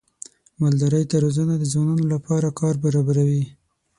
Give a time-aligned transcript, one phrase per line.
[0.61, 3.43] مالدارۍ ته روزنه د ځوانانو لپاره کار برابروي.